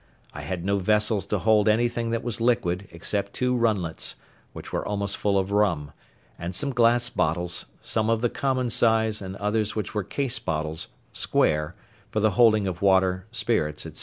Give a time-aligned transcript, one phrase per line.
[0.33, 4.15] I had no vessels to hold anything that was liquid, except two runlets,
[4.51, 5.91] which were almost full of rum,
[6.39, 11.75] and some glass bottles—some of the common size, and others which were case bottles, square,
[12.09, 13.99] for the holding of water, spirits, &c.